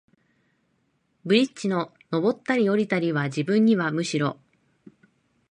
[1.25, 4.39] ブリッジの上ったり降りたりは、自分にはむしろ、